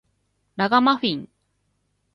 [0.55, 1.29] ラガマフィン